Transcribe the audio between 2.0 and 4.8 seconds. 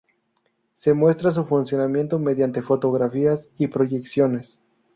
mediante fotografías y proyecciones.